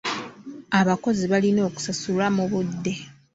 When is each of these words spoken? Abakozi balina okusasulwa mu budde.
Abakozi 0.79 1.23
balina 1.31 1.61
okusasulwa 1.69 2.25
mu 2.35 2.43
budde. 2.51 2.93